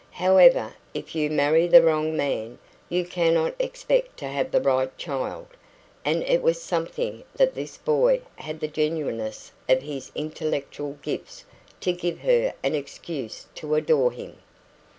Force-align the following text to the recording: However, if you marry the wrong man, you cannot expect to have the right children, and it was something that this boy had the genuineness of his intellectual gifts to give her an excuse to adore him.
However, 0.17 0.73
if 0.95 1.13
you 1.13 1.29
marry 1.29 1.67
the 1.67 1.83
wrong 1.83 2.17
man, 2.17 2.57
you 2.89 3.05
cannot 3.05 3.53
expect 3.59 4.17
to 4.17 4.27
have 4.29 4.49
the 4.49 4.59
right 4.59 4.91
children, 4.97 5.45
and 6.03 6.23
it 6.23 6.41
was 6.41 6.59
something 6.59 7.23
that 7.35 7.53
this 7.53 7.77
boy 7.77 8.21
had 8.37 8.61
the 8.61 8.67
genuineness 8.67 9.51
of 9.69 9.83
his 9.83 10.11
intellectual 10.15 10.97
gifts 11.03 11.45
to 11.81 11.93
give 11.93 12.21
her 12.21 12.55
an 12.63 12.73
excuse 12.73 13.45
to 13.53 13.75
adore 13.75 14.11
him. 14.11 14.37